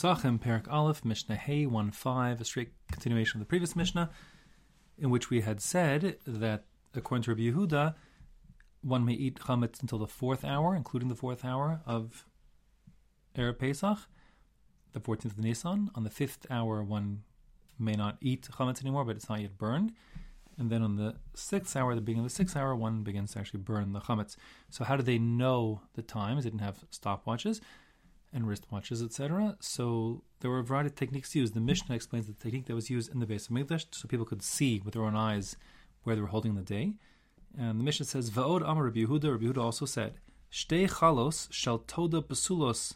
Pesachim, 0.00 0.40
Perak 0.40 0.66
Aleph, 0.70 1.04
Mishnah 1.04 1.36
Hey 1.36 1.66
1 1.66 1.90
5, 1.90 2.40
a 2.40 2.44
straight 2.44 2.72
continuation 2.90 3.38
of 3.38 3.46
the 3.46 3.50
previous 3.50 3.76
Mishnah, 3.76 4.08
in 4.96 5.10
which 5.10 5.28
we 5.28 5.42
had 5.42 5.60
said 5.60 6.16
that, 6.26 6.64
according 6.94 7.24
to 7.24 7.32
Rabbi 7.32 7.42
Yehuda, 7.42 7.94
one 8.80 9.04
may 9.04 9.12
eat 9.12 9.40
chametz 9.40 9.82
until 9.82 9.98
the 9.98 10.06
fourth 10.06 10.42
hour, 10.42 10.74
including 10.74 11.10
the 11.10 11.14
fourth 11.14 11.44
hour 11.44 11.82
of 11.84 12.24
Erev 13.36 13.58
Pesach, 13.58 13.98
the 14.94 15.00
14th 15.00 15.32
of 15.32 15.38
Nisan. 15.38 15.90
On 15.94 16.02
the 16.02 16.08
fifth 16.08 16.46
hour, 16.48 16.82
one 16.82 17.24
may 17.78 17.92
not 17.92 18.16
eat 18.22 18.48
chametz 18.52 18.80
anymore, 18.80 19.04
but 19.04 19.16
it's 19.16 19.28
not 19.28 19.42
yet 19.42 19.58
burned. 19.58 19.92
And 20.56 20.70
then 20.70 20.80
on 20.80 20.96
the 20.96 21.16
sixth 21.34 21.76
hour, 21.76 21.94
the 21.94 22.00
beginning 22.00 22.24
of 22.24 22.30
the 22.30 22.36
sixth 22.36 22.56
hour, 22.56 22.74
one 22.74 23.02
begins 23.02 23.32
to 23.32 23.38
actually 23.38 23.60
burn 23.60 23.92
the 23.92 24.00
chametz. 24.00 24.36
So 24.70 24.82
how 24.82 24.96
do 24.96 25.02
they 25.02 25.18
know 25.18 25.82
the 25.92 26.02
times? 26.02 26.44
They 26.44 26.50
didn't 26.50 26.62
have 26.62 26.86
stopwatches 26.90 27.60
and 28.32 28.44
wristwatches, 28.44 29.04
etc. 29.04 29.56
So 29.60 30.22
there 30.40 30.50
were 30.50 30.60
a 30.60 30.64
variety 30.64 30.88
of 30.88 30.94
techniques 30.94 31.34
used. 31.34 31.54
The 31.54 31.60
Mishnah 31.60 31.94
explains 31.94 32.26
the 32.26 32.32
technique 32.32 32.66
that 32.66 32.74
was 32.74 32.90
used 32.90 33.12
in 33.12 33.20
the 33.20 33.26
base 33.26 33.48
of 33.48 33.52
Hamikdash, 33.56 33.86
so 33.90 34.08
people 34.08 34.26
could 34.26 34.42
see 34.42 34.80
with 34.84 34.94
their 34.94 35.02
own 35.02 35.16
eyes 35.16 35.56
where 36.04 36.14
they 36.14 36.22
were 36.22 36.28
holding 36.28 36.54
the 36.54 36.62
day. 36.62 36.94
And 37.58 37.80
the 37.80 37.84
Mishnah 37.84 38.06
says, 38.06 38.30
"Va'od 38.30 38.62
Amar 38.62 38.84
Rabbi 38.84 39.00
Yehuda." 39.00 39.32
Rabbi 39.32 39.44
Yehuda 39.44 39.62
also 39.62 39.84
said, 39.84 40.14
"Shtei 40.52 40.88
chalos 40.88 41.48
shall 41.52 41.78
toda 41.78 42.22
basulos." 42.22 42.94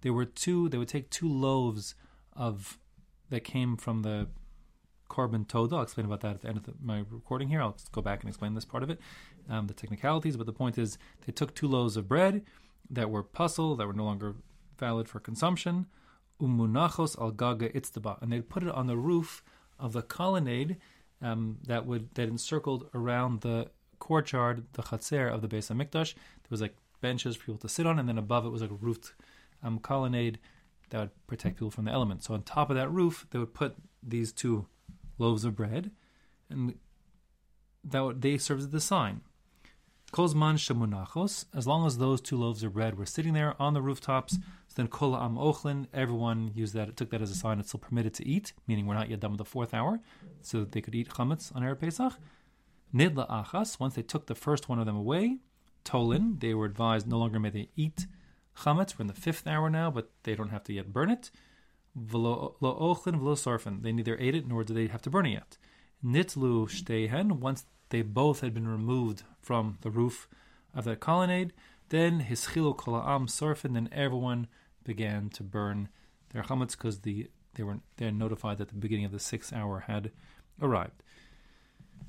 There 0.00 0.14
were 0.14 0.24
two. 0.24 0.68
They 0.70 0.78
would 0.78 0.88
take 0.88 1.10
two 1.10 1.28
loaves 1.28 1.94
of 2.34 2.78
that 3.28 3.44
came 3.44 3.76
from 3.76 4.02
the 4.02 4.28
korban 5.10 5.46
toda. 5.46 5.76
I'll 5.76 5.82
explain 5.82 6.06
about 6.06 6.20
that 6.20 6.36
at 6.36 6.40
the 6.42 6.48
end 6.48 6.56
of 6.56 6.64
the, 6.64 6.72
my 6.82 7.04
recording 7.10 7.48
here. 7.48 7.60
I'll 7.60 7.76
go 7.92 8.00
back 8.00 8.20
and 8.20 8.28
explain 8.28 8.54
this 8.54 8.64
part 8.64 8.82
of 8.82 8.90
it, 8.90 9.00
um, 9.48 9.66
the 9.66 9.74
technicalities. 9.74 10.36
But 10.36 10.46
the 10.46 10.52
point 10.52 10.78
is, 10.78 10.96
they 11.26 11.32
took 11.32 11.54
two 11.54 11.68
loaves 11.68 11.96
of 11.96 12.08
bread 12.08 12.42
that 12.88 13.10
were 13.10 13.22
puzzle, 13.22 13.76
that 13.76 13.86
were 13.86 13.92
no 13.92 14.04
longer 14.04 14.36
valid 14.80 15.08
for 15.08 15.20
consumption. 15.20 15.86
Umunachos 16.40 17.20
al 17.20 17.30
gaga 17.30 17.68
itztaba, 17.68 18.20
and 18.20 18.32
they'd 18.32 18.48
put 18.48 18.62
it 18.62 18.70
on 18.70 18.86
the 18.86 18.96
roof 18.96 19.44
of 19.78 19.92
the 19.92 20.02
colonnade 20.02 20.78
um, 21.22 21.58
that 21.66 21.86
would 21.86 22.14
that 22.14 22.28
encircled 22.28 22.88
around 22.94 23.42
the 23.42 23.70
courtyard, 23.98 24.64
the 24.72 24.82
chatzer 24.82 25.32
of 25.32 25.42
the 25.42 25.48
Beis 25.48 25.70
Hamikdash. 25.70 26.14
There 26.14 26.50
was 26.50 26.62
like 26.62 26.74
benches 27.00 27.36
for 27.36 27.44
people 27.46 27.58
to 27.58 27.68
sit 27.68 27.86
on, 27.86 27.98
and 27.98 28.08
then 28.08 28.18
above 28.18 28.46
it 28.46 28.50
was 28.50 28.62
like 28.62 28.70
a 28.70 28.74
roofed 28.74 29.12
um, 29.62 29.78
colonnade 29.78 30.38
that 30.88 31.00
would 31.00 31.26
protect 31.26 31.56
people 31.56 31.70
from 31.70 31.84
the 31.84 31.92
elements. 31.92 32.26
So 32.26 32.34
on 32.34 32.42
top 32.42 32.70
of 32.70 32.76
that 32.76 32.90
roof, 32.90 33.26
they 33.30 33.38
would 33.38 33.54
put 33.54 33.76
these 34.02 34.32
two 34.32 34.66
loaves 35.18 35.44
of 35.44 35.54
bread, 35.54 35.90
and 36.48 36.74
that 37.84 38.00
would, 38.00 38.22
they 38.22 38.38
served 38.38 38.62
as 38.62 38.70
the 38.70 38.80
sign. 38.80 39.20
Kozman 40.12 40.56
shemunachos, 40.56 41.44
as 41.54 41.68
long 41.68 41.86
as 41.86 41.98
those 41.98 42.20
two 42.20 42.36
loaves 42.36 42.64
of 42.64 42.74
bread 42.74 42.98
were 42.98 43.06
sitting 43.06 43.32
there 43.32 43.54
on 43.62 43.74
the 43.74 43.82
rooftops, 43.82 44.34
so 44.34 44.74
then 44.74 44.88
kol 44.88 45.16
am 45.16 45.36
ochlin, 45.36 45.86
everyone 45.94 46.50
used 46.52 46.74
that, 46.74 46.96
took 46.96 47.10
that 47.10 47.22
as 47.22 47.30
a 47.30 47.34
sign 47.36 47.60
it's 47.60 47.68
still 47.68 47.78
permitted 47.78 48.12
to 48.14 48.26
eat, 48.26 48.52
meaning 48.66 48.86
we're 48.86 48.94
not 48.94 49.08
yet 49.08 49.20
done 49.20 49.30
with 49.30 49.38
the 49.38 49.44
fourth 49.44 49.72
hour, 49.72 50.00
so 50.42 50.64
they 50.64 50.80
could 50.80 50.96
eat 50.96 51.10
chametz 51.10 51.54
on 51.54 51.62
Erev 51.62 51.78
Pesach. 51.78 52.14
Nidla 52.92 53.30
achas, 53.30 53.78
once 53.78 53.94
they 53.94 54.02
took 54.02 54.26
the 54.26 54.34
first 54.34 54.68
one 54.68 54.80
of 54.80 54.86
them 54.86 54.96
away, 54.96 55.38
tolin, 55.84 56.40
they 56.40 56.54
were 56.54 56.66
advised 56.66 57.06
no 57.06 57.18
longer 57.18 57.38
may 57.38 57.50
they 57.50 57.68
eat 57.76 58.08
chametz. 58.58 58.98
We're 58.98 59.04
in 59.04 59.06
the 59.06 59.14
fifth 59.14 59.46
hour 59.46 59.70
now, 59.70 59.92
but 59.92 60.10
they 60.24 60.34
don't 60.34 60.48
have 60.48 60.64
to 60.64 60.72
yet 60.72 60.92
burn 60.92 61.10
it. 61.10 61.30
Lo 61.94 62.56
ochlin 62.60 63.20
v'lo 63.20 63.36
sorfin, 63.36 63.82
they 63.82 63.92
neither 63.92 64.18
ate 64.18 64.34
it 64.34 64.48
nor 64.48 64.64
do 64.64 64.74
they 64.74 64.88
have 64.88 65.02
to 65.02 65.10
burn 65.10 65.26
it 65.26 65.34
yet. 65.34 65.56
Nitlu 66.04 66.68
shtehen, 66.68 67.32
once 67.32 67.64
they 67.90 68.02
both 68.02 68.40
had 68.40 68.54
been 68.54 68.68
removed 68.68 69.22
from 69.42 69.78
the 69.82 69.90
roof 69.90 70.28
of 70.74 70.84
that 70.84 71.00
colonnade. 71.00 71.52
Then 71.88 72.26
hischilu 72.28 72.76
kola'am 72.76 73.26
sorfin, 73.26 73.74
then 73.74 73.88
everyone 73.92 74.46
began 74.84 75.28
to 75.30 75.42
burn 75.42 75.88
their 76.32 76.42
chametz 76.42 76.72
because 76.72 77.00
the 77.00 77.28
they 77.54 77.62
were 77.62 77.78
they're 77.96 78.12
notified 78.12 78.58
that 78.58 78.68
the 78.68 78.74
beginning 78.74 79.04
of 79.04 79.12
the 79.12 79.18
sixth 79.18 79.52
hour 79.52 79.80
had 79.80 80.12
arrived. 80.62 81.02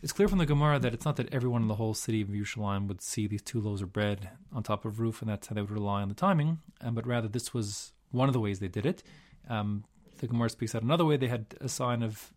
It's 0.01 0.13
clear 0.13 0.27
from 0.27 0.39
the 0.39 0.45
Gemara 0.45 0.79
that 0.79 0.93
it's 0.93 1.05
not 1.05 1.15
that 1.17 1.33
everyone 1.33 1.63
in 1.63 1.67
the 1.67 1.75
whole 1.75 1.93
city 1.93 2.21
of 2.21 2.29
Yerushalayim 2.29 2.87
would 2.87 3.01
see 3.01 3.27
these 3.27 3.41
two 3.41 3.59
loaves 3.59 3.81
of 3.81 3.93
bread 3.93 4.29
on 4.53 4.63
top 4.63 4.85
of 4.85 4.99
roof, 4.99 5.21
and 5.21 5.29
that's 5.29 5.47
how 5.47 5.55
they 5.55 5.61
would 5.61 5.69
rely 5.69 6.01
on 6.01 6.09
the 6.09 6.15
timing. 6.15 6.59
Um, 6.79 6.95
but 6.95 7.05
rather, 7.05 7.27
this 7.27 7.53
was 7.53 7.91
one 8.09 8.29
of 8.29 8.33
the 8.33 8.39
ways 8.39 8.59
they 8.59 8.67
did 8.67 8.85
it. 8.85 9.03
Um, 9.49 9.83
the 10.17 10.27
Gemara 10.27 10.49
speaks 10.49 10.73
out 10.73 10.81
another 10.81 11.05
way. 11.05 11.17
They 11.17 11.27
had 11.27 11.55
a 11.59 11.69
sign 11.69 12.01
of 12.01 12.31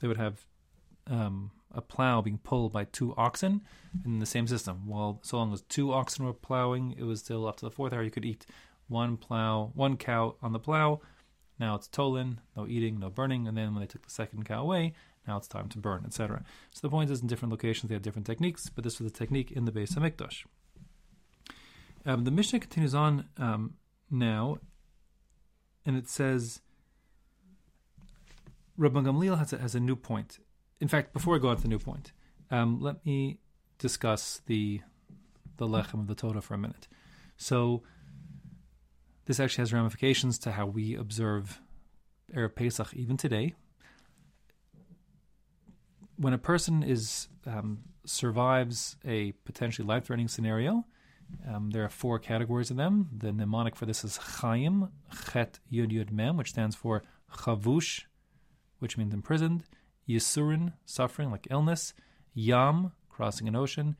they 0.00 0.08
would 0.08 0.16
have 0.16 0.46
um, 1.06 1.50
a 1.74 1.80
plow 1.80 2.20
being 2.20 2.38
pulled 2.38 2.72
by 2.72 2.84
two 2.84 3.14
oxen 3.16 3.62
in 4.04 4.18
the 4.18 4.26
same 4.26 4.46
system. 4.46 4.86
While 4.86 5.20
so 5.22 5.36
long 5.38 5.52
as 5.52 5.62
two 5.62 5.92
oxen 5.92 6.24
were 6.24 6.32
plowing, 6.32 6.94
it 6.98 7.04
was 7.04 7.20
still 7.20 7.46
up 7.46 7.56
to 7.58 7.64
the 7.64 7.70
fourth 7.70 7.92
hour. 7.92 8.02
You 8.02 8.10
could 8.10 8.24
eat 8.24 8.46
one 8.88 9.16
plow, 9.16 9.70
one 9.74 9.96
cow 9.96 10.36
on 10.42 10.52
the 10.52 10.58
plow. 10.58 11.00
Now 11.58 11.74
it's 11.74 11.88
tolin, 11.88 12.38
no 12.56 12.66
eating, 12.66 12.98
no 12.98 13.10
burning, 13.10 13.46
and 13.46 13.56
then 13.56 13.74
when 13.74 13.80
they 13.80 13.86
took 13.86 14.04
the 14.04 14.10
second 14.10 14.44
cow 14.44 14.62
away, 14.62 14.94
now 15.26 15.36
it's 15.36 15.48
time 15.48 15.68
to 15.68 15.78
burn, 15.78 16.02
etc. 16.04 16.44
So 16.70 16.80
the 16.82 16.90
point 16.90 17.10
is, 17.10 17.20
in 17.20 17.28
different 17.28 17.52
locations 17.52 17.88
they 17.88 17.94
had 17.94 18.02
different 18.02 18.26
techniques, 18.26 18.68
but 18.68 18.84
this 18.84 18.98
was 18.98 19.12
the 19.12 19.16
technique 19.16 19.52
in 19.52 19.64
the 19.64 19.72
Beis 19.72 19.94
Hamikdash. 19.94 20.44
Um, 22.04 22.24
the 22.24 22.30
Mishnah 22.30 22.60
continues 22.60 22.94
on 22.94 23.28
um, 23.36 23.74
now, 24.10 24.58
and 25.86 25.96
it 25.96 26.08
says, 26.08 26.60
Rabban 28.78 29.04
Gamliel 29.04 29.38
has 29.38 29.52
a, 29.52 29.58
has 29.58 29.74
a 29.74 29.80
new 29.80 29.94
point 29.94 30.38
in 30.82 30.88
fact, 30.88 31.12
before 31.12 31.36
I 31.36 31.38
go 31.38 31.48
on 31.48 31.56
to 31.56 31.62
the 31.62 31.68
new 31.68 31.78
point, 31.78 32.10
um, 32.50 32.80
let 32.80 33.06
me 33.06 33.38
discuss 33.78 34.42
the 34.46 34.80
the 35.56 35.66
lechem 35.66 36.00
of 36.00 36.08
the 36.08 36.16
Toda 36.16 36.40
for 36.40 36.54
a 36.54 36.58
minute. 36.58 36.88
So, 37.36 37.84
this 39.26 39.38
actually 39.38 39.62
has 39.62 39.72
ramifications 39.72 40.40
to 40.40 40.50
how 40.50 40.66
we 40.66 40.96
observe 40.96 41.60
Erev 42.34 42.56
Pesach 42.56 42.92
even 42.94 43.16
today. 43.16 43.54
When 46.16 46.32
a 46.32 46.38
person 46.38 46.82
is 46.82 47.28
um, 47.46 47.84
survives 48.04 48.96
a 49.04 49.32
potentially 49.44 49.86
life-threatening 49.86 50.26
scenario, 50.26 50.84
um, 51.48 51.70
there 51.70 51.84
are 51.84 51.88
four 51.88 52.18
categories 52.18 52.72
of 52.72 52.76
them. 52.76 53.08
The 53.16 53.30
mnemonic 53.30 53.76
for 53.76 53.86
this 53.86 54.02
is 54.02 54.16
Chaim, 54.16 54.88
Chet 55.30 55.60
Yud 55.72 55.92
Yud 55.92 56.10
Mem, 56.10 56.36
which 56.36 56.50
stands 56.50 56.74
for 56.74 57.04
Chavush, 57.32 58.02
which 58.80 58.98
means 58.98 59.14
imprisoned. 59.14 59.62
Yisurin, 60.14 60.72
suffering 60.84 61.30
like 61.30 61.46
illness, 61.50 61.94
Yam, 62.34 62.92
crossing 63.08 63.48
an 63.48 63.56
ocean, 63.56 63.96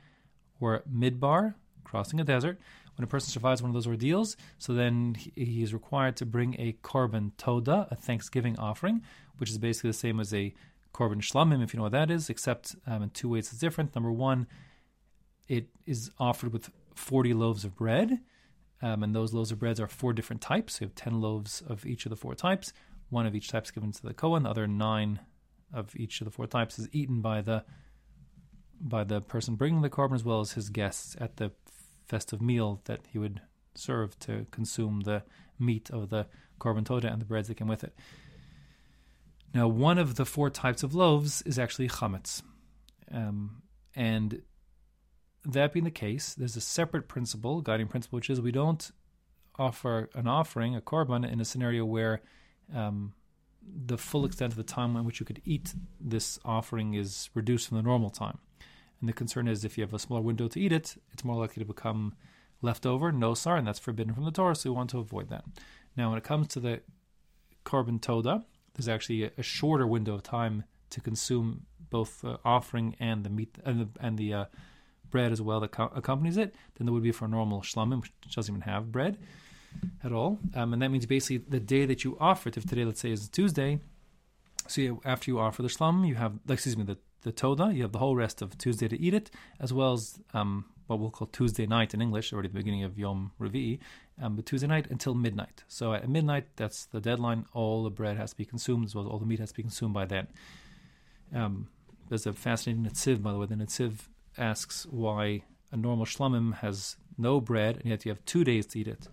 or 0.60 0.82
Midbar, 0.90 1.54
crossing 1.84 2.20
a 2.20 2.24
desert. 2.24 2.58
When 2.96 3.04
a 3.04 3.08
person 3.08 3.30
survives 3.30 3.62
one 3.62 3.70
of 3.70 3.74
those 3.74 3.86
ordeals, 3.86 4.36
so 4.58 4.74
then 4.74 5.16
he 5.34 5.62
is 5.62 5.72
required 5.72 6.16
to 6.16 6.26
bring 6.26 6.54
a 6.58 6.76
korban 6.82 7.32
toda, 7.38 7.88
a 7.90 7.96
thanksgiving 7.96 8.58
offering, 8.58 9.02
which 9.38 9.50
is 9.50 9.58
basically 9.58 9.90
the 9.90 9.94
same 9.94 10.20
as 10.20 10.34
a 10.34 10.54
korban 10.92 11.22
shlamim, 11.22 11.62
if 11.62 11.72
you 11.72 11.78
know 11.78 11.84
what 11.84 11.92
that 11.92 12.10
is, 12.10 12.28
except 12.28 12.76
um, 12.86 13.02
in 13.02 13.10
two 13.10 13.28
ways 13.30 13.50
it's 13.50 13.60
different. 13.60 13.94
Number 13.94 14.12
one, 14.12 14.46
it 15.48 15.68
is 15.86 16.10
offered 16.18 16.52
with 16.52 16.70
40 16.94 17.32
loaves 17.34 17.64
of 17.64 17.74
bread, 17.76 18.20
um, 18.82 19.02
and 19.02 19.14
those 19.14 19.32
loaves 19.32 19.52
of 19.52 19.58
bread 19.58 19.80
are 19.80 19.88
four 19.88 20.12
different 20.12 20.42
types. 20.42 20.74
So 20.74 20.84
you 20.84 20.88
have 20.88 20.94
10 20.94 21.20
loaves 21.20 21.62
of 21.66 21.86
each 21.86 22.04
of 22.04 22.10
the 22.10 22.16
four 22.16 22.34
types. 22.34 22.72
One 23.10 23.26
of 23.26 23.34
each 23.34 23.48
type 23.48 23.64
is 23.64 23.70
given 23.70 23.92
to 23.92 24.02
the 24.02 24.14
Kohen, 24.14 24.42
the 24.42 24.50
other 24.50 24.66
nine 24.66 25.20
of 25.72 25.94
each 25.96 26.20
of 26.20 26.26
the 26.26 26.30
four 26.30 26.46
types 26.46 26.78
is 26.78 26.88
eaten 26.92 27.20
by 27.20 27.40
the 27.40 27.64
by 28.80 29.04
the 29.04 29.20
person 29.20 29.54
bringing 29.54 29.82
the 29.82 29.90
korban 29.90 30.14
as 30.14 30.24
well 30.24 30.40
as 30.40 30.52
his 30.52 30.68
guests 30.68 31.16
at 31.20 31.36
the 31.36 31.52
festive 32.04 32.42
meal 32.42 32.80
that 32.84 33.00
he 33.08 33.18
would 33.18 33.40
serve 33.74 34.18
to 34.18 34.46
consume 34.50 35.00
the 35.02 35.22
meat 35.58 35.88
of 35.90 36.10
the 36.10 36.26
korban 36.60 36.84
toda 36.84 37.10
and 37.10 37.20
the 37.20 37.24
breads 37.24 37.48
that 37.48 37.56
came 37.56 37.68
with 37.68 37.84
it. 37.84 37.94
Now, 39.54 39.68
one 39.68 39.98
of 39.98 40.16
the 40.16 40.24
four 40.24 40.50
types 40.50 40.82
of 40.82 40.94
loaves 40.94 41.42
is 41.42 41.58
actually 41.58 41.88
chametz, 41.88 42.42
um, 43.10 43.62
and 43.94 44.42
that 45.44 45.72
being 45.72 45.84
the 45.84 45.90
case, 45.90 46.34
there's 46.34 46.56
a 46.56 46.60
separate 46.60 47.06
principle, 47.06 47.60
guiding 47.60 47.88
principle, 47.88 48.16
which 48.16 48.30
is 48.30 48.40
we 48.40 48.52
don't 48.52 48.90
offer 49.58 50.08
an 50.14 50.26
offering, 50.26 50.74
a 50.74 50.80
korban, 50.80 51.30
in 51.30 51.40
a 51.40 51.44
scenario 51.44 51.84
where 51.84 52.22
um, 52.74 53.12
the 53.86 53.98
full 53.98 54.24
extent 54.24 54.52
of 54.52 54.56
the 54.56 54.62
time 54.62 54.96
in 54.96 55.04
which 55.04 55.20
you 55.20 55.26
could 55.26 55.42
eat 55.44 55.74
this 56.00 56.38
offering 56.44 56.94
is 56.94 57.30
reduced 57.34 57.68
from 57.68 57.76
the 57.76 57.82
normal 57.82 58.10
time. 58.10 58.38
And 59.00 59.08
the 59.08 59.12
concern 59.12 59.48
is 59.48 59.64
if 59.64 59.76
you 59.76 59.82
have 59.82 59.94
a 59.94 59.98
smaller 59.98 60.22
window 60.22 60.48
to 60.48 60.60
eat 60.60 60.72
it, 60.72 60.96
it's 61.12 61.24
more 61.24 61.36
likely 61.36 61.62
to 61.62 61.66
become 61.66 62.14
leftover, 62.60 63.12
nosar, 63.12 63.58
and 63.58 63.66
that's 63.66 63.78
forbidden 63.78 64.14
from 64.14 64.24
the 64.24 64.30
Torah, 64.30 64.54
so 64.54 64.70
we 64.70 64.76
want 64.76 64.90
to 64.90 64.98
avoid 64.98 65.28
that. 65.30 65.44
Now, 65.96 66.10
when 66.10 66.18
it 66.18 66.24
comes 66.24 66.48
to 66.48 66.60
the 66.60 66.80
korban 67.64 68.00
toda, 68.00 68.44
there's 68.74 68.88
actually 68.88 69.24
a, 69.36 69.42
shorter 69.42 69.86
window 69.86 70.14
of 70.14 70.22
time 70.22 70.64
to 70.90 71.00
consume 71.00 71.66
both 71.90 72.20
the 72.20 72.38
offering 72.44 72.96
and 73.00 73.24
the 73.24 73.30
meat 73.30 73.58
and 73.64 73.80
the, 73.80 73.88
and 74.00 74.16
the 74.16 74.32
uh, 74.32 74.44
bread 75.10 75.32
as 75.32 75.42
well 75.42 75.60
that 75.60 75.72
co- 75.72 75.92
accompanies 75.94 76.36
it 76.36 76.54
than 76.76 76.86
there 76.86 76.92
would 76.94 77.02
be 77.02 77.12
for 77.12 77.24
a 77.24 77.28
normal 77.28 77.60
shlamim, 77.60 78.00
which 78.00 78.12
doesn't 78.34 78.54
even 78.54 78.62
have 78.62 78.92
bread 78.92 79.18
at 80.04 80.12
all. 80.12 80.38
Um, 80.54 80.72
and 80.72 80.82
that 80.82 80.90
means 80.90 81.06
basically 81.06 81.38
the 81.48 81.60
day 81.60 81.84
that 81.86 82.04
you 82.04 82.16
offer 82.20 82.48
it, 82.48 82.56
if 82.56 82.66
today, 82.66 82.84
let's 82.84 83.00
say, 83.00 83.10
is 83.10 83.28
Tuesday, 83.28 83.80
so 84.68 84.80
you, 84.80 85.00
after 85.04 85.30
you 85.30 85.38
offer 85.38 85.62
the 85.62 85.68
shlam, 85.68 86.06
you 86.06 86.14
have, 86.14 86.34
excuse 86.48 86.76
me, 86.76 86.84
the, 86.84 86.98
the 87.22 87.32
toda, 87.32 87.72
you 87.72 87.82
have 87.82 87.92
the 87.92 87.98
whole 87.98 88.16
rest 88.16 88.42
of 88.42 88.56
Tuesday 88.58 88.88
to 88.88 89.00
eat 89.00 89.14
it, 89.14 89.30
as 89.60 89.72
well 89.72 89.92
as 89.92 90.18
um, 90.34 90.64
what 90.86 90.98
we'll 90.98 91.10
call 91.10 91.26
Tuesday 91.28 91.66
night 91.66 91.94
in 91.94 92.02
English, 92.02 92.32
already 92.32 92.48
the 92.48 92.54
beginning 92.54 92.84
of 92.84 92.98
Yom 92.98 93.32
Revi, 93.40 93.80
um, 94.20 94.36
but 94.36 94.46
Tuesday 94.46 94.66
night 94.66 94.86
until 94.90 95.14
midnight. 95.14 95.64
So 95.68 95.94
at 95.94 96.08
midnight, 96.08 96.46
that's 96.56 96.86
the 96.86 97.00
deadline. 97.00 97.46
All 97.52 97.82
the 97.82 97.90
bread 97.90 98.16
has 98.16 98.30
to 98.30 98.36
be 98.36 98.44
consumed, 98.44 98.86
as 98.86 98.94
well 98.94 99.04
as 99.04 99.10
all 99.10 99.18
the 99.18 99.26
meat 99.26 99.40
has 99.40 99.50
to 99.50 99.56
be 99.56 99.62
consumed 99.62 99.94
by 99.94 100.04
then. 100.04 100.28
Um, 101.34 101.68
there's 102.08 102.26
a 102.26 102.32
fascinating 102.32 102.84
Netziv, 102.84 103.22
by 103.22 103.32
the 103.32 103.38
way. 103.38 103.46
The 103.46 103.54
Netziv 103.54 104.08
asks 104.38 104.86
why 104.86 105.42
a 105.70 105.76
normal 105.76 106.06
shlamim 106.06 106.54
has 106.56 106.96
no 107.18 107.40
bread, 107.40 107.76
and 107.76 107.86
yet 107.86 108.04
you 108.04 108.10
have 108.10 108.24
two 108.26 108.44
days 108.44 108.66
to 108.66 108.80
eat 108.80 108.88
it. 108.88 109.08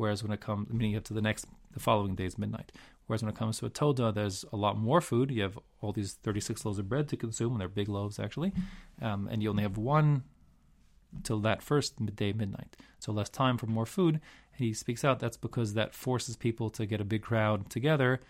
Whereas 0.00 0.22
when 0.22 0.32
it 0.32 0.40
comes, 0.40 0.72
meaning 0.72 0.94
have 0.94 1.04
to 1.04 1.12
the 1.12 1.20
next, 1.20 1.44
the 1.74 1.78
following 1.78 2.14
day's 2.14 2.38
midnight. 2.38 2.72
Whereas 3.06 3.22
when 3.22 3.28
it 3.28 3.36
comes 3.36 3.58
to 3.58 3.66
a 3.66 3.68
toda, 3.68 4.10
there's 4.10 4.46
a 4.50 4.56
lot 4.56 4.78
more 4.78 5.02
food. 5.02 5.30
You 5.30 5.42
have 5.42 5.58
all 5.82 5.92
these 5.92 6.14
36 6.14 6.64
loaves 6.64 6.78
of 6.78 6.88
bread 6.88 7.06
to 7.08 7.18
consume, 7.18 7.52
and 7.52 7.60
they're 7.60 7.68
big 7.68 7.90
loaves 7.90 8.18
actually, 8.18 8.54
um, 9.02 9.28
and 9.30 9.42
you 9.42 9.50
only 9.50 9.62
have 9.62 9.76
one 9.76 10.22
till 11.22 11.38
that 11.40 11.60
first 11.60 12.00
midday 12.00 12.32
midnight. 12.32 12.76
So 12.98 13.12
less 13.12 13.28
time 13.28 13.58
for 13.58 13.66
more 13.66 13.84
food. 13.84 14.14
And 14.56 14.66
he 14.66 14.72
speaks 14.72 15.04
out 15.04 15.20
that's 15.20 15.36
because 15.36 15.74
that 15.74 15.94
forces 15.94 16.34
people 16.34 16.70
to 16.70 16.86
get 16.86 17.02
a 17.02 17.04
big 17.04 17.20
crowd 17.20 17.68
together 17.68 18.22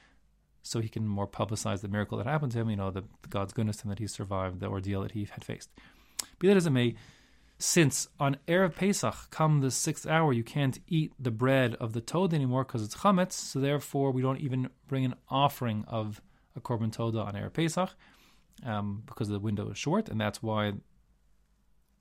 so 0.64 0.80
he 0.80 0.88
can 0.88 1.06
more 1.06 1.28
publicize 1.28 1.82
the 1.82 1.88
miracle 1.88 2.18
that 2.18 2.26
happened 2.26 2.50
to 2.50 2.58
him, 2.58 2.70
you 2.70 2.76
know, 2.76 2.90
the, 2.90 3.04
the 3.22 3.28
God's 3.28 3.52
goodness 3.52 3.82
and 3.82 3.92
that 3.92 4.00
he 4.00 4.08
survived 4.08 4.58
the 4.58 4.66
ordeal 4.66 5.02
that 5.02 5.12
he 5.12 5.28
had 5.30 5.44
faced. 5.44 5.70
Be 6.40 6.48
that 6.48 6.56
as 6.56 6.66
it 6.66 6.70
may, 6.70 6.96
since 7.60 8.08
on 8.18 8.38
Erev 8.48 8.74
Pesach, 8.74 9.28
come 9.30 9.60
the 9.60 9.70
sixth 9.70 10.06
hour, 10.06 10.32
you 10.32 10.42
can't 10.42 10.78
eat 10.88 11.12
the 11.20 11.30
bread 11.30 11.74
of 11.74 11.92
the 11.92 12.00
Toda 12.00 12.34
anymore 12.34 12.64
because 12.64 12.82
it's 12.82 12.96
chametz, 12.96 13.32
so 13.32 13.60
therefore 13.60 14.10
we 14.12 14.22
don't 14.22 14.40
even 14.40 14.70
bring 14.88 15.04
an 15.04 15.14
offering 15.28 15.84
of 15.86 16.22
a 16.56 16.60
korban 16.60 16.90
Toda 16.90 17.20
on 17.20 17.34
Erev 17.34 17.52
Pesach 17.52 17.90
um, 18.64 19.02
because 19.04 19.28
the 19.28 19.38
window 19.38 19.70
is 19.70 19.76
short, 19.76 20.08
and 20.08 20.18
that's 20.18 20.42
why 20.42 20.72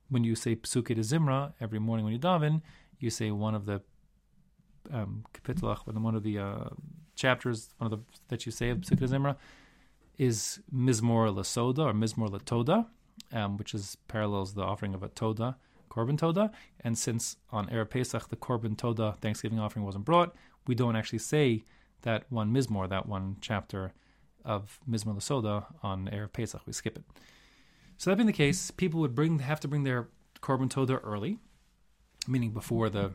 when 0.07 0.23
you 0.23 0.33
say 0.33 0.55
Psuke 0.55 0.95
de 0.95 1.01
Zimra 1.01 1.53
every 1.59 1.79
morning 1.79 2.05
when 2.05 2.13
you 2.13 2.19
daven, 2.19 2.61
you 2.97 3.09
say 3.09 3.29
one 3.29 3.53
of 3.53 3.65
the 3.65 3.81
um, 4.91 5.25
kapitlach, 5.33 5.85
one 5.87 6.15
of 6.15 6.23
the 6.23 6.39
uh, 6.39 6.69
chapters, 7.15 7.69
one 7.79 7.91
of 7.91 7.99
the 7.99 8.05
that 8.29 8.45
you 8.45 8.51
say 8.53 8.69
of 8.69 8.79
Psuke 8.79 8.99
de 8.99 9.07
Zimra, 9.07 9.35
is 10.17 10.61
Mizmor 10.73 11.35
Lasoda 11.35 11.79
or 11.79 11.93
Mizmor 11.93 12.29
Latoda, 12.29 12.87
um, 13.31 13.57
which 13.57 13.73
is 13.73 13.97
parallels 14.07 14.53
the 14.53 14.63
offering 14.63 14.93
of 14.93 15.03
a 15.03 15.09
Toda, 15.09 15.57
Korban 15.89 16.17
Toda. 16.17 16.51
And 16.81 16.97
since 16.97 17.37
on 17.51 17.67
Erev 17.67 17.89
Pesach 17.89 18.29
the 18.29 18.35
Korban 18.35 18.77
Toda 18.77 19.15
Thanksgiving 19.21 19.59
offering 19.59 19.85
wasn't 19.85 20.05
brought, 20.05 20.35
we 20.67 20.75
don't 20.75 20.95
actually 20.95 21.19
say 21.19 21.63
that 22.01 22.25
one 22.29 22.53
Mizmor, 22.53 22.87
that 22.89 23.07
one 23.07 23.37
chapter 23.41 23.93
of 24.45 24.79
Mizmor 24.89 25.15
Lasoda 25.15 25.65
on 25.83 26.09
Erev 26.11 26.33
Pesach. 26.33 26.61
We 26.65 26.73
skip 26.73 26.97
it. 26.97 27.03
So 27.97 28.09
that 28.09 28.15
being 28.15 28.27
the 28.27 28.33
case, 28.33 28.71
people 28.71 29.01
would 29.01 29.15
bring 29.15 29.39
have 29.39 29.59
to 29.59 29.67
bring 29.67 29.83
their 29.83 30.07
korban 30.41 30.69
toda 30.69 30.97
early, 30.97 31.37
meaning 32.27 32.51
before 32.51 32.89
the 32.89 33.11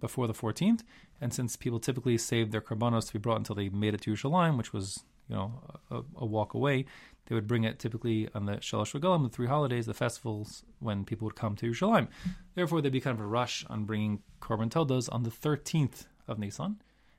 before 0.00 0.26
the 0.26 0.32
14th. 0.32 0.80
And 1.20 1.32
since 1.32 1.56
people 1.56 1.80
typically 1.80 2.18
saved 2.18 2.52
their 2.52 2.60
korbanos 2.60 3.06
to 3.06 3.12
be 3.14 3.18
brought 3.18 3.38
until 3.38 3.56
they 3.56 3.68
made 3.68 3.94
it 3.94 4.02
to 4.02 4.12
Yerushalayim, 4.12 4.56
which 4.56 4.72
was 4.72 5.04
you 5.28 5.36
know 5.36 5.60
a, 5.90 6.02
a, 6.16 6.26
walk 6.26 6.54
away, 6.54 6.84
they 7.26 7.34
would 7.34 7.46
bring 7.46 7.64
it 7.64 7.78
typically 7.78 8.28
on 8.34 8.46
the 8.46 8.52
Shalosh 8.54 8.98
Regalim, 8.98 9.22
the 9.22 9.28
three 9.28 9.46
holidays, 9.46 9.86
the 9.86 9.94
festivals 9.94 10.64
when 10.78 11.04
people 11.04 11.26
would 11.26 11.36
come 11.36 11.56
to 11.56 11.70
Yerushalayim. 11.70 12.08
Therefore, 12.54 12.80
there'd 12.80 12.92
be 12.92 13.00
kind 13.00 13.18
of 13.18 13.24
a 13.24 13.28
rush 13.28 13.64
on 13.68 13.84
bringing 13.84 14.22
korban 14.40 14.70
todas 14.70 15.08
on 15.08 15.24
the 15.24 15.30
13th 15.30 16.06
of 16.28 16.38
Nisan. 16.38 16.76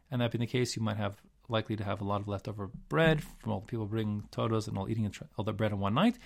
And 0.10 0.22
that 0.22 0.32
being 0.32 0.40
the 0.40 0.48
case, 0.48 0.78
you 0.78 0.82
might 0.82 0.98
have 0.98 1.22
likely 1.50 1.76
to 1.76 1.84
have 1.84 2.02
a 2.02 2.04
lot 2.04 2.22
of 2.22 2.28
leftover 2.28 2.70
bread 2.90 3.24
from 3.24 3.52
all 3.52 3.60
the 3.62 3.66
people 3.66 3.86
bringing 3.86 4.24
todos 4.32 4.68
and 4.68 4.78
all 4.78 4.90
eating 4.90 5.10
all 5.38 5.46
that 5.46 5.54
bread 5.54 5.72
in 5.72 5.80
one 5.80 5.94
night. 5.94 6.18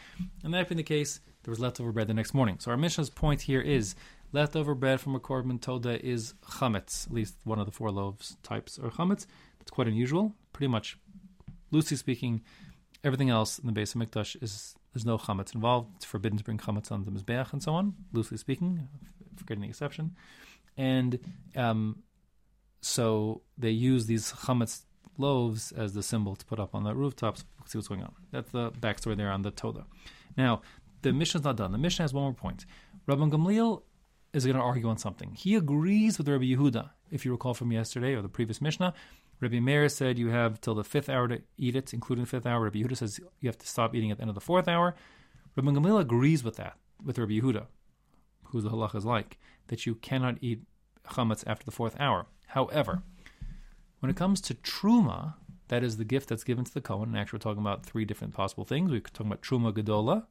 And 0.43 0.53
that 0.53 0.69
being 0.69 0.77
the 0.77 0.83
case, 0.83 1.19
there 1.43 1.51
was 1.51 1.59
leftover 1.59 1.91
bread 1.91 2.07
the 2.07 2.13
next 2.13 2.33
morning. 2.33 2.57
So 2.59 2.71
our 2.71 2.77
Mishnah's 2.77 3.09
point 3.09 3.41
here 3.41 3.61
is 3.61 3.95
leftover 4.31 4.73
bread 4.73 4.99
from 4.99 5.15
a 5.15 5.19
korban 5.19 5.61
toda 5.61 6.03
is 6.05 6.33
chametz, 6.43 7.07
at 7.07 7.13
least 7.13 7.35
one 7.43 7.59
of 7.59 7.65
the 7.65 7.71
four 7.71 7.91
loaves 7.91 8.37
types 8.43 8.79
are 8.79 8.89
chametz. 8.89 9.25
It's 9.59 9.71
quite 9.71 9.87
unusual. 9.87 10.35
Pretty 10.53 10.69
much, 10.69 10.97
loosely 11.71 11.97
speaking, 11.97 12.41
everything 13.03 13.29
else 13.29 13.59
in 13.59 13.65
the 13.65 13.71
base 13.71 13.95
of 13.95 14.01
Mikdash 14.01 14.41
is 14.41 14.75
there's 14.93 15.05
no 15.05 15.17
chametz 15.17 15.55
involved. 15.55 15.89
It's 15.95 16.05
forbidden 16.05 16.37
to 16.37 16.43
bring 16.43 16.57
chametz 16.57 16.91
on 16.91 17.05
the 17.05 17.11
mizbeach 17.11 17.53
and 17.53 17.63
so 17.63 17.73
on. 17.73 17.95
Loosely 18.11 18.37
speaking, 18.37 18.87
forgetting 19.37 19.61
the 19.61 19.69
exception, 19.69 20.15
and 20.77 21.19
um, 21.55 22.03
so 22.81 23.41
they 23.57 23.69
use 23.69 24.05
these 24.05 24.31
chametz 24.31 24.81
loaves 25.17 25.71
as 25.71 25.93
the 25.93 26.03
symbol 26.03 26.35
to 26.35 26.45
put 26.45 26.59
up 26.59 26.75
on 26.75 26.83
the 26.83 26.95
rooftops. 26.95 27.45
See 27.65 27.77
what's 27.77 27.87
going 27.87 28.03
on. 28.03 28.13
That's 28.31 28.51
the 28.51 28.71
backstory 28.71 29.15
there 29.15 29.31
on 29.31 29.43
the 29.43 29.51
Toda. 29.51 29.85
Now, 30.35 30.61
the 31.03 31.13
Mishnah's 31.13 31.43
not 31.43 31.57
done. 31.57 31.71
The 31.71 31.77
Mishnah 31.77 32.03
has 32.03 32.13
one 32.13 32.23
more 32.23 32.33
point. 32.33 32.65
Rabban 33.07 33.31
Gamliel 33.31 33.83
is 34.33 34.45
going 34.45 34.55
to 34.55 34.61
argue 34.61 34.87
on 34.89 34.97
something. 34.97 35.33
He 35.33 35.55
agrees 35.55 36.17
with 36.17 36.27
Rabbi 36.27 36.45
Yehuda. 36.45 36.89
If 37.11 37.25
you 37.25 37.31
recall 37.31 37.53
from 37.53 37.71
yesterday 37.71 38.13
or 38.13 38.21
the 38.21 38.29
previous 38.29 38.61
Mishnah, 38.61 38.93
Rabbi 39.41 39.59
Meir 39.59 39.89
said 39.89 40.19
you 40.19 40.29
have 40.29 40.61
till 40.61 40.75
the 40.75 40.83
fifth 40.83 41.09
hour 41.09 41.27
to 41.27 41.41
eat 41.57 41.75
it, 41.75 41.93
including 41.93 42.25
the 42.25 42.29
fifth 42.29 42.45
hour. 42.45 42.61
Rabbi 42.61 42.79
Yehuda 42.79 42.95
says 42.95 43.19
you 43.39 43.49
have 43.49 43.57
to 43.57 43.67
stop 43.67 43.95
eating 43.95 44.11
at 44.11 44.17
the 44.17 44.21
end 44.21 44.29
of 44.29 44.35
the 44.35 44.41
fourth 44.41 44.67
hour. 44.67 44.95
Rabbi 45.55 45.71
Gamliel 45.71 45.99
agrees 45.99 46.43
with 46.43 46.57
that, 46.57 46.77
with 47.03 47.17
Rabbi 47.17 47.39
Yehuda, 47.39 47.65
who 48.45 48.61
the 48.61 48.69
halacha 48.69 48.95
is 48.95 49.05
like, 49.05 49.39
that 49.67 49.85
you 49.85 49.95
cannot 49.95 50.37
eat 50.41 50.61
chametz 51.07 51.43
after 51.47 51.65
the 51.65 51.71
fourth 51.71 51.99
hour. 51.99 52.27
However, 52.47 53.01
when 53.99 54.11
it 54.11 54.15
comes 54.15 54.41
to 54.41 54.53
truma, 54.53 55.33
that 55.69 55.83
is 55.83 55.97
the 55.97 56.05
gift 56.05 56.29
that's 56.29 56.43
given 56.43 56.63
to 56.65 56.73
the 56.73 56.81
Kohen. 56.81 57.09
And 57.09 57.17
actually, 57.17 57.37
we're 57.37 57.51
talking 57.51 57.61
about 57.61 57.85
three 57.85 58.05
different 58.05 58.33
possible 58.33 58.65
things. 58.65 58.91
We're 58.91 58.99
talking 58.99 59.27
about 59.27 59.41
truma 59.41 59.73
gedola, 59.73 60.25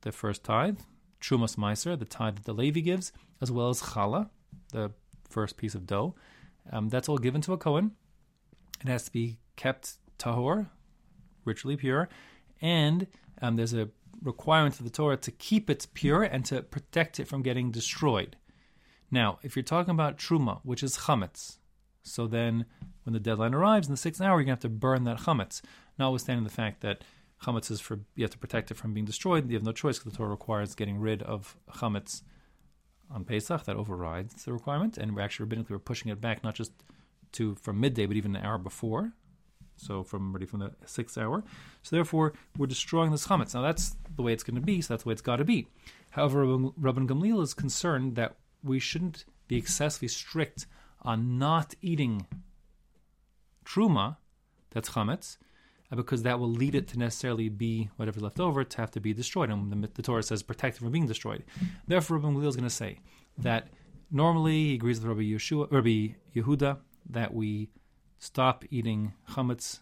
the 0.00 0.12
first 0.12 0.44
tithe, 0.44 0.78
trumas 1.20 1.56
meiser, 1.56 1.98
the 1.98 2.04
tithe 2.04 2.36
that 2.36 2.44
the 2.44 2.54
Levi 2.54 2.80
gives, 2.80 3.12
as 3.42 3.50
well 3.50 3.68
as 3.68 3.82
challah, 3.82 4.30
the 4.72 4.92
first 5.28 5.56
piece 5.56 5.74
of 5.74 5.86
dough. 5.86 6.14
Um, 6.72 6.88
that's 6.88 7.08
all 7.08 7.18
given 7.18 7.40
to 7.42 7.52
a 7.52 7.58
Kohen. 7.58 7.92
It 8.80 8.88
has 8.88 9.04
to 9.04 9.12
be 9.12 9.38
kept 9.56 9.94
tahor, 10.18 10.68
ritually 11.44 11.76
pure, 11.76 12.08
and 12.60 13.06
um, 13.40 13.56
there's 13.56 13.74
a 13.74 13.88
requirement 14.22 14.78
of 14.78 14.84
the 14.84 14.90
Torah 14.90 15.16
to 15.18 15.30
keep 15.30 15.68
it 15.68 15.86
pure 15.94 16.22
and 16.22 16.44
to 16.46 16.62
protect 16.62 17.20
it 17.20 17.28
from 17.28 17.42
getting 17.42 17.70
destroyed. 17.70 18.36
Now, 19.10 19.38
if 19.42 19.54
you're 19.54 19.62
talking 19.62 19.92
about 19.92 20.18
truma, 20.18 20.60
which 20.62 20.82
is 20.82 20.98
chametz, 20.98 21.58
so 22.04 22.26
then, 22.26 22.66
when 23.04 23.14
the 23.14 23.20
deadline 23.20 23.54
arrives 23.54 23.86
in 23.86 23.92
the 23.92 23.98
sixth 23.98 24.20
hour, 24.20 24.38
you're 24.38 24.44
going 24.44 24.46
to 24.46 24.52
have 24.52 24.60
to 24.60 24.68
burn 24.68 25.04
that 25.04 25.20
chametz. 25.20 25.62
Notwithstanding 25.98 26.44
the 26.44 26.50
fact 26.50 26.82
that 26.82 27.02
chametz 27.42 27.70
is 27.70 27.80
for 27.80 28.00
you 28.14 28.24
have 28.24 28.30
to 28.30 28.38
protect 28.38 28.70
it 28.70 28.76
from 28.76 28.92
being 28.92 29.06
destroyed, 29.06 29.48
you 29.48 29.56
have 29.56 29.64
no 29.64 29.72
choice 29.72 29.98
because 29.98 30.12
the 30.12 30.18
Torah 30.18 30.30
requires 30.30 30.74
getting 30.74 30.98
rid 30.98 31.22
of 31.22 31.56
chametz 31.70 32.22
on 33.10 33.24
Pesach. 33.24 33.64
That 33.64 33.76
overrides 33.76 34.44
the 34.44 34.52
requirement, 34.52 34.98
and 34.98 35.16
we're 35.16 35.22
actually 35.22 35.46
rabbinically 35.46 35.70
we're 35.70 35.78
pushing 35.78 36.10
it 36.12 36.20
back 36.20 36.44
not 36.44 36.54
just 36.54 36.72
to 37.34 37.54
from 37.56 37.80
midday, 37.80 38.06
but 38.06 38.16
even 38.16 38.36
an 38.36 38.44
hour 38.44 38.58
before. 38.58 39.12
So 39.76 40.02
from 40.04 40.30
already 40.30 40.46
from 40.46 40.60
the 40.60 40.72
sixth 40.86 41.18
hour. 41.18 41.44
So 41.82 41.96
therefore, 41.96 42.32
we're 42.56 42.66
destroying 42.66 43.10
this 43.10 43.26
chametz. 43.26 43.54
Now 43.54 43.62
that's 43.62 43.96
the 44.16 44.22
way 44.22 44.32
it's 44.32 44.44
going 44.44 44.54
to 44.54 44.60
be. 44.60 44.80
So 44.80 44.94
that's 44.94 45.02
the 45.02 45.08
way 45.08 45.12
it's 45.12 45.22
got 45.22 45.36
to 45.36 45.44
be. 45.44 45.66
However, 46.10 46.46
Rabban 46.46 47.08
Gamliel 47.08 47.42
is 47.42 47.54
concerned 47.54 48.14
that 48.16 48.36
we 48.62 48.78
shouldn't 48.78 49.24
be 49.48 49.56
excessively 49.56 50.08
strict 50.08 50.66
on 51.02 51.38
not 51.38 51.74
eating 51.82 52.26
truma, 53.64 54.16
that's 54.70 54.90
chametz, 54.90 55.36
uh, 55.92 55.96
because 55.96 56.22
that 56.22 56.38
will 56.38 56.50
lead 56.50 56.74
it 56.74 56.88
to 56.88 56.98
necessarily 56.98 57.48
be 57.48 57.90
whatever's 57.96 58.22
left 58.22 58.40
over 58.40 58.64
to 58.64 58.76
have 58.78 58.90
to 58.92 59.00
be 59.00 59.12
destroyed. 59.12 59.50
And 59.50 59.72
the, 59.72 59.88
the 59.92 60.02
Torah 60.02 60.22
says 60.22 60.42
protect 60.42 60.76
it 60.76 60.80
from 60.80 60.92
being 60.92 61.06
destroyed. 61.06 61.44
Therefore, 61.86 62.18
Rabbi 62.18 62.28
Gamliel 62.34 62.48
is 62.48 62.56
going 62.56 62.68
to 62.68 62.74
say 62.74 63.00
that 63.38 63.68
normally 64.10 64.68
he 64.68 64.74
agrees 64.74 65.00
with 65.00 65.08
Rabbi, 65.08 65.22
Yeshua, 65.22 65.70
Rabbi 65.70 66.14
Yehuda 66.34 66.78
that 67.08 67.34
we 67.34 67.70
stop 68.18 68.64
eating 68.70 69.14
chametz 69.30 69.80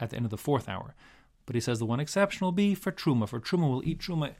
at 0.00 0.10
the 0.10 0.16
end 0.16 0.24
of 0.24 0.30
the 0.30 0.38
fourth 0.38 0.68
hour. 0.68 0.94
But 1.46 1.54
he 1.54 1.60
says 1.60 1.78
the 1.78 1.86
one 1.86 2.00
exception 2.00 2.44
will 2.44 2.52
be 2.52 2.74
for 2.74 2.92
truma. 2.92 3.28
For 3.28 3.40
truma, 3.40 3.68
we'll 3.68 3.86
eat 3.86 4.00
truma 4.00 4.34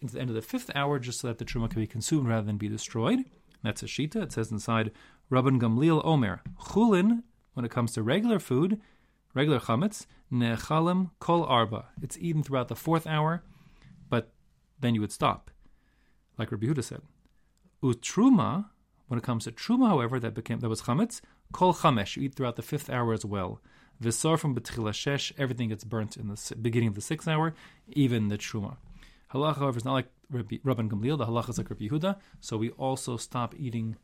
into 0.00 0.14
the 0.14 0.20
end 0.20 0.30
of 0.30 0.36
the 0.36 0.42
fifth 0.42 0.70
hour 0.74 0.98
just 0.98 1.20
so 1.20 1.28
that 1.28 1.38
the 1.38 1.44
truma 1.44 1.70
can 1.70 1.80
be 1.80 1.86
consumed 1.86 2.28
rather 2.28 2.46
than 2.46 2.56
be 2.56 2.68
destroyed. 2.68 3.24
That's 3.62 3.82
a 3.82 3.86
shita. 3.86 4.16
It 4.16 4.32
says 4.32 4.50
inside 4.50 4.90
Rabban 5.30 5.60
Gamliel 5.60 6.04
Omer 6.04 6.42
Chulin. 6.58 7.22
When 7.54 7.64
it 7.64 7.70
comes 7.70 7.92
to 7.92 8.02
regular 8.02 8.38
food, 8.38 8.80
regular 9.34 9.58
chametz 9.58 10.06
nechalim 10.32 11.10
kol 11.18 11.44
arba. 11.44 11.86
It's 12.00 12.16
eaten 12.18 12.42
throughout 12.42 12.68
the 12.68 12.76
fourth 12.76 13.06
hour, 13.06 13.42
but 14.08 14.32
then 14.78 14.94
you 14.94 15.00
would 15.00 15.12
stop, 15.12 15.50
like 16.38 16.50
Rabbi 16.52 16.66
Yehuda 16.66 16.84
said. 16.84 17.02
Utruma. 17.82 18.66
When 19.10 19.18
it 19.18 19.24
comes 19.24 19.42
to 19.42 19.50
truma, 19.50 19.88
however, 19.88 20.20
that 20.20 20.34
became 20.34 20.60
that 20.60 20.68
was 20.68 20.82
chametz 20.82 21.20
kol 21.50 21.74
chamesh. 21.74 22.16
You 22.16 22.22
eat 22.22 22.36
throughout 22.36 22.54
the 22.54 22.62
fifth 22.62 22.88
hour 22.88 23.12
as 23.12 23.24
well. 23.24 23.60
Visar 24.00 24.38
from 24.38 24.54
betchila 24.54 24.92
shesh. 24.92 25.32
Everything 25.36 25.70
gets 25.70 25.82
burnt 25.82 26.16
in 26.16 26.28
the 26.28 26.54
beginning 26.54 26.90
of 26.90 26.94
the 26.94 27.00
sixth 27.00 27.26
hour, 27.26 27.52
even 27.88 28.28
the 28.28 28.38
truma. 28.38 28.76
Halacha, 29.32 29.56
however, 29.56 29.78
is 29.78 29.84
not 29.84 29.94
like 29.94 30.06
Rabbi, 30.30 30.58
Rabban 30.58 30.88
Gamliel. 30.88 31.18
The 31.18 31.26
halacha 31.26 31.48
is 31.48 31.58
like 31.58 31.70
Rabbi 31.70 31.88
Yehuda. 31.88 32.20
So 32.40 32.56
we 32.56 32.70
also 32.70 33.16
stop 33.16 33.52
eating 33.58 33.96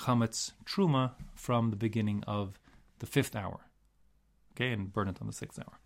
chametz 0.00 0.52
truma 0.66 1.12
from 1.34 1.70
the 1.70 1.76
beginning 1.76 2.22
of 2.26 2.60
the 2.98 3.06
fifth 3.06 3.34
hour, 3.34 3.60
okay, 4.52 4.72
and 4.72 4.92
burn 4.92 5.08
it 5.08 5.22
on 5.22 5.26
the 5.26 5.32
sixth 5.32 5.58
hour. 5.58 5.79